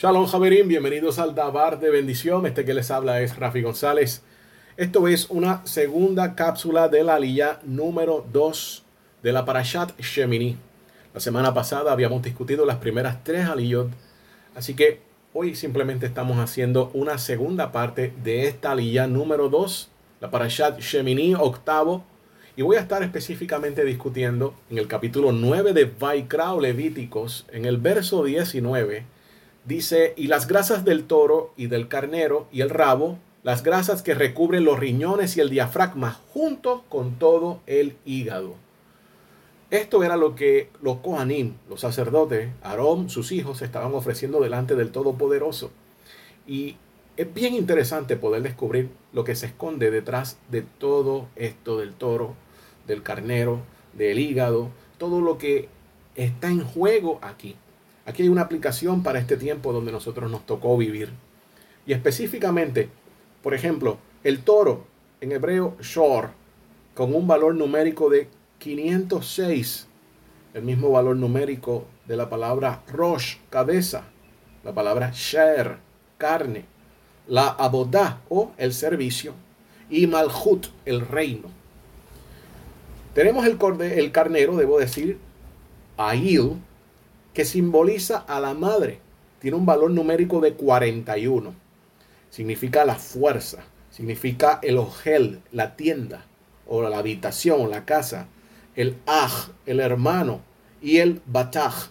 Shalom 0.00 0.26
Javerín, 0.28 0.68
bienvenidos 0.68 1.18
al 1.18 1.34
Dabar 1.34 1.80
de 1.80 1.90
Bendición. 1.90 2.46
Este 2.46 2.64
que 2.64 2.72
les 2.72 2.92
habla 2.92 3.20
es 3.20 3.36
Rafi 3.36 3.62
González. 3.62 4.22
Esto 4.76 5.08
es 5.08 5.28
una 5.28 5.66
segunda 5.66 6.36
cápsula 6.36 6.88
de 6.88 7.02
la 7.02 7.18
lilla 7.18 7.58
número 7.64 8.24
2 8.32 8.84
de 9.24 9.32
la 9.32 9.44
Parashat 9.44 9.98
Shemini. 9.98 10.56
La 11.12 11.18
semana 11.18 11.52
pasada 11.52 11.90
habíamos 11.90 12.22
discutido 12.22 12.64
las 12.64 12.76
primeras 12.76 13.24
tres 13.24 13.48
aliyot, 13.48 13.88
así 14.54 14.74
que 14.74 15.00
hoy 15.34 15.56
simplemente 15.56 16.06
estamos 16.06 16.38
haciendo 16.38 16.92
una 16.94 17.18
segunda 17.18 17.72
parte 17.72 18.12
de 18.22 18.46
esta 18.46 18.76
lilla 18.76 19.08
número 19.08 19.48
2, 19.48 19.90
la 20.20 20.30
Parashat 20.30 20.78
Shemini 20.78 21.34
octavo, 21.34 22.04
y 22.54 22.62
voy 22.62 22.76
a 22.76 22.80
estar 22.80 23.02
específicamente 23.02 23.84
discutiendo 23.84 24.54
en 24.70 24.78
el 24.78 24.86
capítulo 24.86 25.32
9 25.32 25.72
de 25.72 25.86
Vaikra 25.86 26.54
Levíticos, 26.54 27.46
en 27.50 27.64
el 27.64 27.78
verso 27.78 28.22
19, 28.22 29.17
Dice, 29.68 30.14
y 30.16 30.28
las 30.28 30.48
grasas 30.48 30.86
del 30.86 31.04
toro 31.04 31.52
y 31.54 31.66
del 31.66 31.88
carnero 31.88 32.48
y 32.50 32.62
el 32.62 32.70
rabo, 32.70 33.18
las 33.42 33.62
grasas 33.62 34.02
que 34.02 34.14
recubren 34.14 34.64
los 34.64 34.78
riñones 34.78 35.36
y 35.36 35.40
el 35.40 35.50
diafragma, 35.50 36.18
junto 36.32 36.84
con 36.88 37.18
todo 37.18 37.60
el 37.66 37.94
hígado. 38.06 38.54
Esto 39.70 40.02
era 40.02 40.16
lo 40.16 40.34
que 40.34 40.70
los 40.80 41.00
Kohanim, 41.00 41.56
los 41.68 41.82
sacerdotes, 41.82 42.48
Aarón, 42.62 43.10
sus 43.10 43.30
hijos, 43.30 43.60
estaban 43.60 43.94
ofreciendo 43.94 44.40
delante 44.40 44.74
del 44.74 44.90
Todopoderoso. 44.90 45.70
Y 46.46 46.76
es 47.18 47.34
bien 47.34 47.52
interesante 47.52 48.16
poder 48.16 48.40
descubrir 48.40 48.88
lo 49.12 49.24
que 49.24 49.36
se 49.36 49.44
esconde 49.44 49.90
detrás 49.90 50.38
de 50.50 50.62
todo 50.62 51.26
esto 51.36 51.76
del 51.76 51.92
toro, 51.92 52.36
del 52.86 53.02
carnero, 53.02 53.60
del 53.92 54.18
hígado, 54.18 54.70
todo 54.96 55.20
lo 55.20 55.36
que 55.36 55.68
está 56.16 56.48
en 56.48 56.64
juego 56.64 57.18
aquí. 57.20 57.54
Aquí 58.08 58.22
hay 58.22 58.30
una 58.30 58.40
aplicación 58.40 59.02
para 59.02 59.18
este 59.18 59.36
tiempo 59.36 59.70
donde 59.70 59.92
nosotros 59.92 60.30
nos 60.30 60.46
tocó 60.46 60.78
vivir. 60.78 61.10
Y 61.84 61.92
específicamente, 61.92 62.88
por 63.42 63.52
ejemplo, 63.52 63.98
el 64.24 64.38
toro 64.44 64.86
en 65.20 65.32
hebreo 65.32 65.76
shor, 65.82 66.30
con 66.94 67.14
un 67.14 67.26
valor 67.26 67.54
numérico 67.54 68.08
de 68.08 68.28
506, 68.60 69.88
el 70.54 70.62
mismo 70.62 70.90
valor 70.90 71.16
numérico 71.16 71.84
de 72.06 72.16
la 72.16 72.30
palabra 72.30 72.82
rosh, 72.88 73.36
cabeza, 73.50 74.04
la 74.64 74.72
palabra 74.72 75.10
sher, 75.12 75.76
carne, 76.16 76.64
la 77.26 77.48
abodá 77.48 78.22
o 78.30 78.52
el 78.56 78.72
servicio, 78.72 79.34
y 79.90 80.06
malhut, 80.06 80.68
el 80.86 81.02
reino. 81.02 81.50
Tenemos 83.12 83.44
el, 83.44 83.58
el 83.82 84.12
carnero, 84.12 84.56
debo 84.56 84.78
decir, 84.78 85.18
ail, 85.98 86.62
que 87.38 87.44
simboliza 87.44 88.16
a 88.26 88.40
la 88.40 88.52
madre. 88.52 88.98
Tiene 89.38 89.56
un 89.56 89.64
valor 89.64 89.92
numérico 89.92 90.40
de 90.40 90.54
41. 90.54 91.54
Significa 92.30 92.84
la 92.84 92.96
fuerza, 92.96 93.62
significa 93.92 94.58
el 94.60 94.76
ojel, 94.76 95.40
la 95.52 95.76
tienda, 95.76 96.24
o 96.66 96.82
la 96.82 96.98
habitación, 96.98 97.70
la 97.70 97.84
casa. 97.84 98.26
El 98.74 98.96
aj, 99.06 99.50
el 99.66 99.78
hermano, 99.78 100.40
y 100.82 100.96
el 100.96 101.22
bataj, 101.26 101.90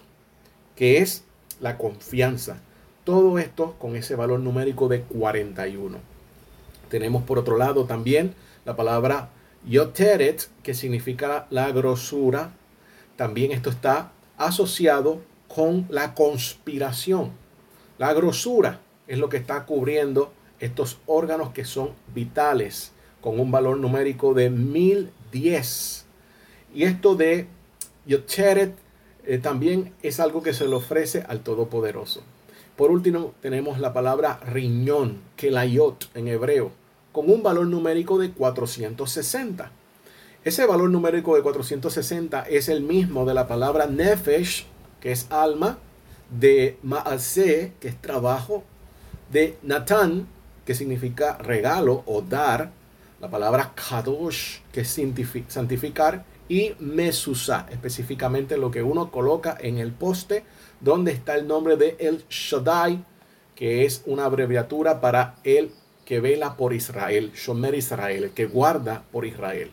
que 0.76 0.98
es 0.98 1.24
la 1.62 1.78
confianza. 1.78 2.60
Todo 3.06 3.40
esto 3.40 3.78
con 3.80 3.96
ese 3.96 4.16
valor 4.16 4.42
numérico 4.42 4.90
de 4.90 5.04
41. 5.04 5.98
Tenemos 6.90 7.24
por 7.24 7.40
otro 7.40 7.56
lado 7.56 7.86
también 7.86 8.34
la 8.66 8.76
palabra 8.76 9.30
yoteret, 9.66 10.50
que 10.62 10.74
significa 10.74 11.48
la 11.52 11.72
grosura. 11.72 12.52
También 13.16 13.54
esto 13.54 13.70
está 13.70 14.12
asociado 14.38 15.22
con 15.58 15.88
la 15.90 16.14
conspiración. 16.14 17.32
La 17.98 18.14
grosura 18.14 18.80
es 19.08 19.18
lo 19.18 19.28
que 19.28 19.38
está 19.38 19.66
cubriendo 19.66 20.32
estos 20.60 21.00
órganos 21.08 21.50
que 21.50 21.66
son 21.66 21.94
vitales 22.14 22.92
con 23.22 23.40
un 23.40 23.50
valor 23.50 23.80
numérico 23.80 24.36
de 24.36 24.52
1010. 24.52 26.06
Y 26.76 26.84
esto 26.84 27.16
de 27.16 27.48
Yocheret 28.06 28.76
eh, 29.26 29.40
también 29.40 29.96
es 30.04 30.20
algo 30.20 30.44
que 30.44 30.54
se 30.54 30.68
le 30.68 30.76
ofrece 30.76 31.26
al 31.28 31.40
Todopoderoso. 31.40 32.22
Por 32.76 32.92
último, 32.92 33.34
tenemos 33.42 33.80
la 33.80 33.94
palabra 33.94 34.40
riñón, 34.46 35.22
que 35.36 35.50
la 35.50 35.66
yot 35.66 36.08
en 36.14 36.28
hebreo, 36.28 36.70
con 37.12 37.32
un 37.32 37.42
valor 37.42 37.66
numérico 37.66 38.20
de 38.20 38.30
460. 38.30 39.72
Ese 40.44 40.68
valor 40.68 40.92
numérico 40.92 41.36
de 41.36 41.42
460 41.42 42.44
es 42.44 42.70
el 42.70 42.82
mismo 42.82 43.26
de 43.26 43.34
la 43.34 43.48
palabra 43.48 43.88
nefesh 43.88 44.68
que 45.00 45.12
es 45.12 45.28
alma, 45.32 45.78
de 46.30 46.78
Maase, 46.84 47.74
que 47.80 47.88
es 47.88 48.02
trabajo, 48.02 48.64
de 49.32 49.58
Natán, 49.64 50.28
que 50.66 50.76
significa 50.76 51.38
regalo 51.38 52.04
o 52.06 52.22
dar, 52.22 52.72
la 53.20 53.30
palabra 53.30 53.74
Kadosh, 53.74 54.60
que 54.72 54.82
es 54.82 55.00
santificar, 55.48 56.26
y 56.50 56.76
Mesusa, 56.80 57.66
específicamente 57.72 58.58
lo 58.58 58.72
que 58.72 58.84
uno 58.84 59.12
coloca 59.12 59.58
en 59.60 59.80
el 59.80 59.92
poste 59.92 60.44
donde 60.80 61.12
está 61.12 61.36
el 61.36 61.48
nombre 61.48 61.76
de 61.76 61.98
El 62.00 62.24
Shaddai, 62.30 63.04
que 63.56 63.86
es 63.86 64.04
una 64.06 64.26
abreviatura 64.26 65.02
para 65.02 65.36
el 65.44 65.72
que 66.06 66.22
vela 66.22 66.56
por 66.56 66.74
Israel, 66.74 67.34
Shomer 67.34 67.76
Israel, 67.76 68.26
el 68.26 68.32
que 68.32 68.46
guarda 68.46 69.04
por 69.12 69.26
Israel. 69.26 69.72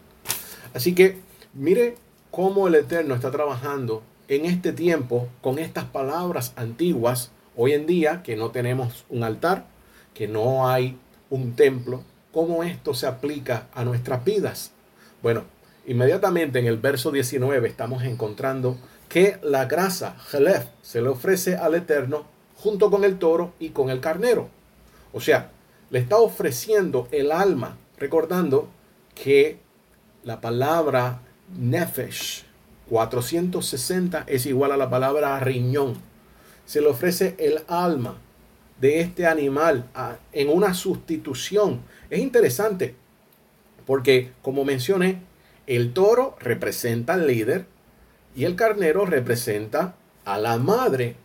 Así 0.73 0.95
que 0.95 1.19
mire 1.53 1.97
cómo 2.31 2.67
el 2.67 2.75
Eterno 2.75 3.15
está 3.15 3.31
trabajando 3.31 4.03
en 4.29 4.47
este 4.47 4.73
tiempo 4.73 5.29
con 5.41 5.59
estas 5.59 5.85
palabras 5.85 6.53
antiguas, 6.57 7.31
hoy 7.57 7.73
en 7.73 7.87
día 7.87 8.23
que 8.23 8.37
no 8.37 8.51
tenemos 8.51 9.05
un 9.09 9.23
altar, 9.23 9.67
que 10.15 10.29
no 10.29 10.69
hay 10.69 10.99
un 11.31 11.57
templo, 11.57 12.03
¿cómo 12.33 12.63
esto 12.63 12.95
se 12.95 13.07
aplica 13.07 13.69
a 13.75 13.85
nuestras 13.85 14.25
vidas? 14.25 14.73
Bueno, 15.23 15.45
inmediatamente 15.87 16.59
en 16.59 16.67
el 16.67 16.79
verso 16.79 17.11
19 17.11 17.69
estamos 17.69 18.05
encontrando 18.05 18.79
que 19.09 19.39
la 19.43 19.67
grasa, 19.67 20.17
Jelef, 20.31 20.67
se 20.83 21.03
le 21.03 21.09
ofrece 21.09 21.57
al 21.57 21.75
Eterno 21.75 22.25
junto 22.57 22.91
con 22.91 23.05
el 23.05 23.19
toro 23.19 23.53
y 23.59 23.71
con 23.71 23.91
el 23.91 24.01
carnero. 24.01 24.49
O 25.13 25.21
sea, 25.21 25.51
le 25.91 25.99
está 25.99 26.17
ofreciendo 26.17 27.09
el 27.13 27.31
alma, 27.31 27.77
recordando 27.99 28.69
que 29.15 29.59
la 30.25 30.41
palabra 30.41 31.21
nefesh, 31.57 32.45
460 32.89 34.25
es 34.27 34.47
igual 34.47 34.73
a 34.73 34.77
la 34.77 34.91
palabra 34.91 35.39
riñón. 35.41 35.95
Se 36.67 36.81
le 36.81 36.89
ofrece 36.89 37.35
el 37.39 37.61
alma 37.69 38.19
de 38.81 39.01
este 39.01 39.27
animal 39.27 39.87
en 40.33 40.49
una 40.49 40.75
sustitución. 40.75 41.83
Es 42.11 42.21
interesante 42.21 42.95
porque, 43.87 44.33
como 44.43 44.65
mencioné, 44.65 45.23
el 45.67 45.93
toro 45.93 46.37
representa 46.41 47.15
al 47.15 47.27
líder 47.27 47.67
y 48.35 48.45
el 48.45 48.57
carnero 48.57 49.07
representa 49.07 49.95
a 50.25 50.39
la 50.39 50.59
madre. 50.59 51.17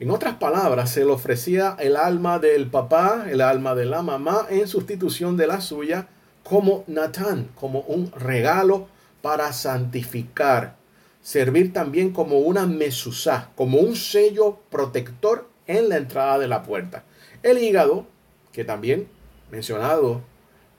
En 0.00 0.10
otras 0.10 0.36
palabras, 0.36 0.90
se 0.90 1.04
le 1.04 1.10
ofrecía 1.10 1.76
el 1.78 1.96
alma 1.96 2.38
del 2.38 2.68
papá, 2.68 3.26
el 3.28 3.40
alma 3.40 3.74
de 3.74 3.84
la 3.84 4.02
mamá, 4.02 4.46
en 4.48 4.68
sustitución 4.68 5.36
de 5.36 5.46
la 5.46 5.60
suya, 5.60 6.08
como 6.44 6.84
Natán, 6.86 7.48
como 7.54 7.80
un 7.80 8.10
regalo 8.12 8.88
para 9.22 9.52
santificar 9.52 10.76
servir 11.22 11.72
también 11.72 12.12
como 12.12 12.38
una 12.38 12.66
mesusá, 12.66 13.50
como 13.54 13.78
un 13.78 13.96
sello 13.96 14.58
protector 14.70 15.48
en 15.66 15.88
la 15.88 15.96
entrada 15.96 16.38
de 16.38 16.48
la 16.48 16.62
puerta. 16.62 17.04
El 17.42 17.58
hígado, 17.58 18.06
que 18.52 18.64
también 18.64 19.08
mencionado, 19.50 20.22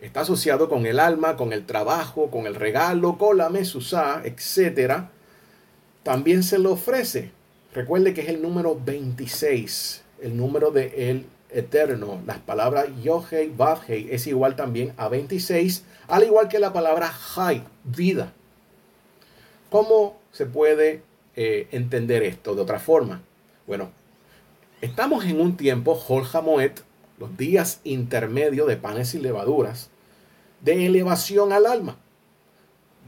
está 0.01 0.21
asociado 0.21 0.69
con 0.69 0.85
el 0.85 0.99
alma, 0.99 1.35
con 1.37 1.53
el 1.53 1.65
trabajo, 1.65 2.31
con 2.31 2.47
el 2.47 2.55
regalo, 2.55 3.17
con 3.17 3.37
la 3.37 3.49
mesusá, 3.49 4.21
etc. 4.23 5.03
También 6.03 6.43
se 6.43 6.59
le 6.59 6.67
ofrece. 6.67 7.31
Recuerde 7.73 8.13
que 8.13 8.21
es 8.21 8.29
el 8.29 8.41
número 8.41 8.79
26, 8.83 10.03
el 10.21 10.35
número 10.35 10.71
de 10.71 11.09
el 11.09 11.25
eterno. 11.51 12.21
Las 12.25 12.39
palabras 12.39 12.87
Yohei, 13.03 13.53
Vavhei 13.55 14.07
es 14.11 14.27
igual 14.27 14.55
también 14.55 14.93
a 14.97 15.07
26, 15.07 15.83
al 16.07 16.23
igual 16.23 16.47
que 16.47 16.59
la 16.59 16.73
palabra 16.73 17.11
Hai, 17.35 17.63
vida. 17.83 18.33
¿Cómo 19.69 20.18
se 20.31 20.45
puede 20.45 21.01
eh, 21.35 21.67
entender 21.71 22.23
esto 22.23 22.55
de 22.55 22.61
otra 22.61 22.79
forma? 22.79 23.21
Bueno, 23.67 23.89
estamos 24.81 25.25
en 25.25 25.39
un 25.39 25.57
tiempo, 25.57 25.95
Jorja 25.95 26.41
Moed, 26.41 26.71
los 27.19 27.37
días 27.37 27.81
intermedios 27.83 28.67
de 28.67 28.77
panes 28.77 29.13
y 29.13 29.19
levaduras, 29.19 29.89
de 30.61 30.85
elevación 30.85 31.53
al 31.53 31.65
alma. 31.65 31.97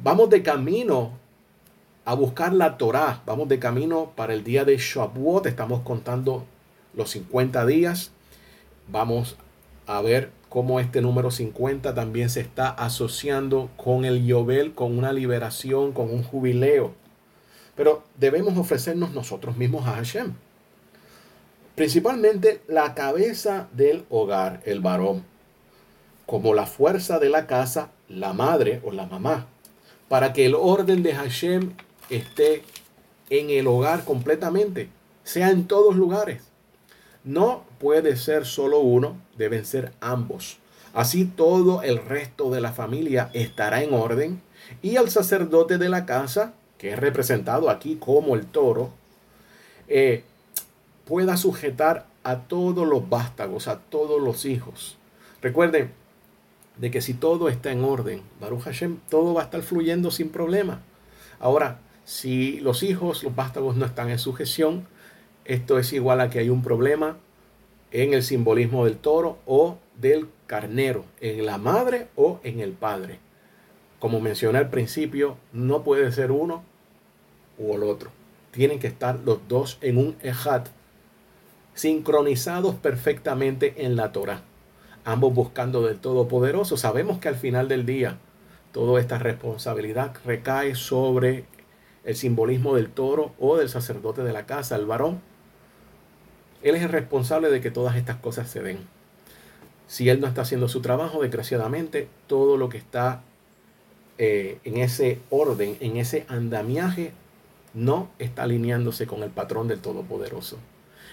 Vamos 0.04 0.30
de 0.30 0.44
camino 0.44 1.12
a 2.06 2.14
buscar 2.14 2.54
la 2.54 2.78
Torá, 2.78 3.22
vamos 3.26 3.48
de 3.48 3.60
camino 3.60 4.12
para 4.16 4.34
el 4.34 4.44
día 4.44 4.66
de 4.66 4.78
Shavuot, 4.78 5.46
estamos 5.46 5.82
contando 5.82 6.46
los 6.94 7.12
50 7.12 7.66
días, 7.66 8.12
vamos 8.88 9.38
a 9.88 10.02
ver 10.02 10.32
cómo 10.50 10.80
este 10.80 11.02
número 11.02 11.32
50 11.32 11.94
también 11.94 12.30
se 12.30 12.42
está 12.42 12.70
asociando 12.70 13.70
con 13.78 14.04
el 14.04 14.26
Yobel, 14.26 14.74
con 14.74 14.98
una 14.98 15.14
liberación, 15.14 15.94
con 15.94 16.10
un 16.12 16.24
jubileo. 16.24 16.94
Pero 17.82 18.04
debemos 18.16 18.56
ofrecernos 18.60 19.10
nosotros 19.10 19.58
mismos 19.58 19.88
a 19.88 19.94
Hashem. 19.94 20.34
Principalmente 21.74 22.62
la 22.68 22.94
cabeza 22.94 23.70
del 23.74 24.06
hogar, 24.12 24.62
el 24.66 24.82
varón, 24.82 25.24
como 26.28 26.54
la 26.54 26.68
fuerza 26.68 27.18
de 27.18 27.30
la 27.30 27.48
casa, 27.48 27.90
la 28.08 28.34
madre 28.34 28.82
o 28.86 28.92
la 28.92 29.08
mamá, 29.08 29.48
para 30.10 30.32
que 30.32 30.46
el 30.46 30.54
orden 30.54 31.02
de 31.02 31.16
Hashem 31.16 31.72
esté 32.12 32.62
en 33.32 33.50
el 33.50 33.66
hogar 33.66 34.06
completamente, 34.06 34.90
sea 35.24 35.50
en 35.50 35.66
todos 35.66 35.96
lugares. 35.96 36.44
No 37.24 37.64
puede 37.80 38.16
ser 38.16 38.46
solo 38.46 38.78
uno, 38.82 39.18
deben 39.40 39.66
ser 39.66 39.92
ambos. 40.02 40.60
Así 40.94 41.26
todo 41.26 41.82
el 41.82 41.98
resto 41.98 42.52
de 42.52 42.62
la 42.62 42.74
familia 42.74 43.32
estará 43.34 43.82
en 43.82 43.96
orden 43.96 44.40
y 44.84 44.98
el 44.98 45.10
sacerdote 45.10 45.80
de 45.80 45.90
la 45.90 46.06
casa, 46.06 46.54
que 46.82 46.90
es 46.90 46.98
representado 46.98 47.70
aquí 47.70 47.98
como 47.98 48.34
el 48.34 48.48
toro, 48.48 48.90
eh, 49.88 50.24
pueda 51.06 51.38
sujetar 51.38 52.08
a 52.24 52.40
todos 52.40 52.88
los 52.88 53.08
vástagos, 53.08 53.68
a 53.68 53.78
todos 53.78 54.20
los 54.20 54.46
hijos. 54.46 54.98
Recuerden 55.44 55.92
de 56.78 56.90
que 56.90 57.02
si 57.02 57.14
todo 57.14 57.50
está 57.50 57.72
en 57.72 57.84
orden, 57.84 58.24
Baruch 58.40 58.64
Hashem, 58.64 58.98
todo 59.10 59.36
va 59.36 59.42
a 59.42 59.44
estar 59.44 59.62
fluyendo 59.62 60.10
sin 60.10 60.30
problema. 60.30 60.82
Ahora, 61.40 61.82
si 62.04 62.60
los 62.62 62.82
hijos, 62.82 63.24
los 63.24 63.36
vástagos 63.36 63.76
no 63.76 63.86
están 63.86 64.10
en 64.10 64.18
sujeción, 64.18 64.88
esto 65.46 65.78
es 65.78 65.94
igual 65.94 66.20
a 66.20 66.32
que 66.32 66.40
hay 66.40 66.50
un 66.50 66.64
problema 66.64 67.18
en 67.92 68.16
el 68.16 68.24
simbolismo 68.24 68.86
del 68.86 68.98
toro 68.98 69.38
o 69.46 69.78
del 69.98 70.30
carnero, 70.48 71.06
en 71.20 71.46
la 71.46 71.60
madre 71.60 72.08
o 72.16 72.40
en 72.44 72.60
el 72.60 72.72
padre. 72.72 73.20
Como 74.00 74.20
mencioné 74.20 74.58
al 74.58 74.72
principio, 74.72 75.38
no 75.54 75.84
puede 75.84 76.12
ser 76.12 76.32
uno 76.32 76.71
o 77.62 77.76
el 77.76 77.84
otro. 77.84 78.12
Tienen 78.52 78.80
que 78.80 78.88
estar 78.88 79.20
los 79.26 79.40
dos 79.48 79.78
en 79.82 79.98
un 79.98 80.16
ejat, 80.22 80.68
sincronizados 81.74 82.76
perfectamente 82.76 83.86
en 83.86 83.96
la 83.96 84.12
Torah. 84.12 84.42
Ambos 85.06 85.34
buscando 85.34 85.86
del 85.86 86.00
Todopoderoso. 86.00 86.78
Sabemos 86.78 87.20
que 87.20 87.30
al 87.30 87.36
final 87.36 87.68
del 87.68 87.86
día 87.86 88.18
toda 88.72 89.00
esta 89.00 89.18
responsabilidad 89.20 90.14
recae 90.26 90.76
sobre 90.76 91.46
el 92.04 92.16
simbolismo 92.16 92.76
del 92.76 92.90
toro 92.90 93.34
o 93.40 93.58
del 93.58 93.70
sacerdote 93.70 94.24
de 94.24 94.34
la 94.34 94.46
casa, 94.46 94.76
el 94.76 94.86
varón. 94.86 95.22
Él 96.64 96.76
es 96.76 96.84
el 96.84 96.90
responsable 96.90 97.50
de 97.50 97.62
que 97.62 97.72
todas 97.72 97.96
estas 97.96 98.18
cosas 98.18 98.50
se 98.50 98.62
den. 98.62 98.80
Si 99.88 100.10
él 100.10 100.22
no 100.22 100.28
está 100.28 100.44
haciendo 100.44 100.70
su 100.70 100.82
trabajo, 100.82 101.22
desgraciadamente, 101.22 102.08
todo 102.28 102.58
lo 102.58 102.70
que 102.70 102.78
está 102.78 103.24
eh, 104.18 104.60
en 104.64 104.78
ese 104.78 105.20
orden, 105.30 105.78
en 105.80 105.98
ese 105.98 106.26
andamiaje, 106.28 107.12
no 107.74 108.10
está 108.20 108.44
alineándose 108.44 109.08
con 109.08 109.24
el 109.24 109.30
patrón 109.30 109.68
del 109.68 109.80
Todopoderoso. 109.80 110.58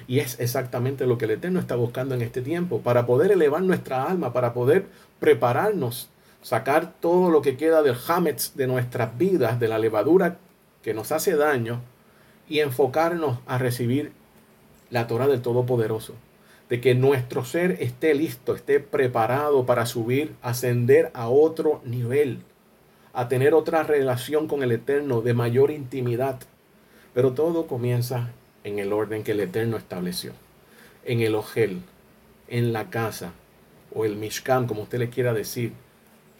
Y 0.07 0.21
es 0.21 0.39
exactamente 0.41 1.07
lo 1.07 1.19
que 1.19 1.25
el 1.25 1.33
Eterno 1.33 1.61
está 1.61 1.77
buscando 1.77 2.15
en 2.15 2.23
este 2.23 2.43
tiempo, 2.43 2.81
para 2.81 3.07
poder 3.07 3.33
elevar 3.33 3.63
nuestra 3.63 4.05
alma, 4.05 4.33
para 4.33 4.55
poder 4.55 4.87
prepararnos, 5.19 6.09
sacar 6.43 6.95
todo 7.01 7.31
lo 7.31 7.43
que 7.43 7.57
queda 7.57 7.83
del 7.83 7.97
hametz 8.07 8.55
de 8.55 8.67
nuestras 8.67 9.19
vidas, 9.19 9.59
de 9.59 9.69
la 9.69 9.79
levadura 9.79 10.39
que 10.83 10.95
nos 10.95 11.13
hace 11.13 11.37
daño, 11.37 11.81
y 12.49 12.61
enfocarnos 12.61 13.39
a 13.47 13.59
recibir 13.59 14.13
la 14.91 15.07
Torah 15.07 15.27
del 15.27 15.43
Todopoderoso 15.43 16.15
de 16.69 16.81
que 16.81 16.95
nuestro 16.95 17.45
ser 17.45 17.79
esté 17.81 18.15
listo, 18.15 18.55
esté 18.55 18.81
preparado 18.81 19.65
para 19.65 19.87
subir, 19.87 20.35
ascender 20.43 21.11
a 21.15 21.29
otro 21.29 21.81
nivel, 21.85 22.43
a 23.19 23.27
tener 23.27 23.53
otra 23.53 23.83
relación 23.83 24.47
con 24.47 24.63
el 24.63 24.71
Eterno 24.71 25.23
de 25.23 25.35
mayor 25.35 25.73
intimidad. 25.73 26.39
Pero 27.15 27.33
todo 27.33 27.67
comienza 27.67 28.31
en 28.63 28.79
el 28.79 28.93
orden 28.93 29.25
que 29.25 29.33
el 29.33 29.41
Eterno 29.41 29.77
estableció, 29.77 30.35
en 31.05 31.23
el 31.23 31.35
ojel, 31.35 31.83
en 32.47 32.73
la 32.73 32.91
casa 32.91 33.33
o 33.93 34.05
el 34.05 34.15
mishkan, 34.15 34.69
como 34.69 34.83
usted 34.83 35.01
le 35.01 35.11
quiera 35.11 35.35
decir, 35.35 35.73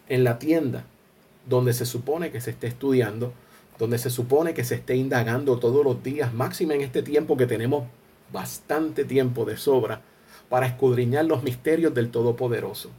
en 0.07 0.23
la 0.23 0.39
tienda, 0.39 0.85
donde 1.49 1.73
se 1.73 1.85
supone 1.85 2.31
que 2.31 2.39
se 2.39 2.51
esté 2.51 2.67
estudiando, 2.67 3.33
donde 3.77 3.97
se 3.97 4.09
supone 4.09 4.53
que 4.53 4.63
se 4.63 4.75
esté 4.75 4.95
indagando 4.95 5.59
todos 5.59 5.83
los 5.83 6.01
días, 6.01 6.33
máxima 6.33 6.75
en 6.75 6.81
este 6.81 7.03
tiempo 7.03 7.35
que 7.35 7.45
tenemos 7.45 7.83
bastante 8.31 9.03
tiempo 9.03 9.43
de 9.43 9.57
sobra 9.57 10.01
para 10.47 10.67
escudriñar 10.67 11.25
los 11.25 11.43
misterios 11.43 11.93
del 11.93 12.09
Todopoderoso. 12.09 12.89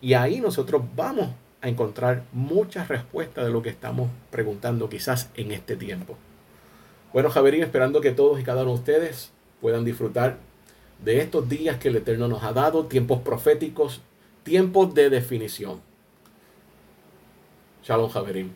Y 0.00 0.14
ahí 0.14 0.40
nosotros 0.40 0.84
vamos 0.96 1.28
a 1.62 1.68
encontrar 1.68 2.24
muchas 2.32 2.88
respuestas 2.88 3.44
de 3.44 3.50
lo 3.50 3.62
que 3.62 3.68
estamos 3.68 4.10
preguntando 4.30 4.88
quizás 4.88 5.30
en 5.34 5.52
este 5.52 5.76
tiempo. 5.76 6.16
Bueno, 7.12 7.30
Javerín, 7.30 7.62
esperando 7.62 8.00
que 8.00 8.12
todos 8.12 8.40
y 8.40 8.44
cada 8.44 8.62
uno 8.62 8.72
de 8.72 8.78
ustedes 8.78 9.32
puedan 9.60 9.84
disfrutar 9.84 10.38
de 11.04 11.20
estos 11.20 11.48
días 11.48 11.78
que 11.78 11.88
el 11.88 11.96
Eterno 11.96 12.28
nos 12.28 12.42
ha 12.42 12.52
dado, 12.52 12.86
tiempos 12.86 13.20
proféticos, 13.20 14.00
tiempos 14.42 14.94
de 14.94 15.10
definición. 15.10 15.80
Shalom, 17.82 18.10
Javerín. 18.10 18.52